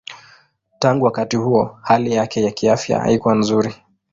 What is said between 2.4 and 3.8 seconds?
ya kiafya haikuwa nzuri.